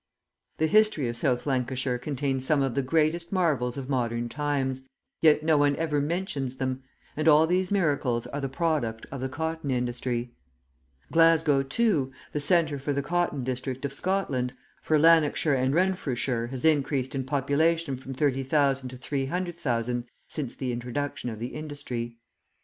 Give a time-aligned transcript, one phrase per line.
[0.57, 4.81] The history of South Lancashire contains some of the greatest marvels of modern times,
[5.21, 6.81] yet no one ever mentions them,
[7.15, 10.33] and all these miracles are the product of the cotton industry.
[11.11, 16.65] Glasgow, too, the centre for the cotton district of Scotland, for Lanarkshire and Renfrewshire, has
[16.65, 22.17] increased in population from 30,000 to 300,000 since the introduction of the industry.